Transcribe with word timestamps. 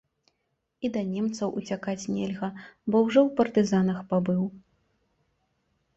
І 0.87 0.89
да 0.95 1.01
немцаў 1.09 1.51
уцякаць 1.61 2.09
нельга, 2.15 2.49
бо 2.89 2.95
ўжо 3.05 3.19
ў 3.27 3.29
партызанах 3.41 3.99
пабыў. 4.15 4.41